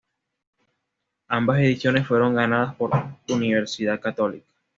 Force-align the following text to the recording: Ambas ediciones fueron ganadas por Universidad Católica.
Ambas 1.27 1.59
ediciones 1.59 2.07
fueron 2.07 2.33
ganadas 2.33 2.73
por 2.73 2.89
Universidad 3.29 3.99
Católica. 3.99 4.47